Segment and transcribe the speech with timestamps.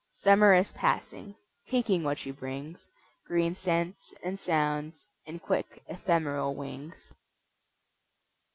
[0.23, 1.35] Summer is passing,
[1.67, 2.87] taking what she brings:
[3.27, 7.13] Green scents and sounds, and quick ephemeral wings.